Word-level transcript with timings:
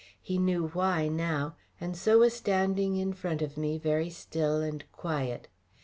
He 0.19 0.39
knew 0.39 0.69
why, 0.69 1.09
now, 1.09 1.55
and 1.79 1.95
so 1.95 2.17
was 2.17 2.33
standing 2.33 2.95
in 2.97 3.13
front 3.13 3.43
of 3.43 3.55
me 3.55 3.77
very 3.77 4.09
still 4.09 4.59
and 4.59 4.83
quiet. 4.91 5.47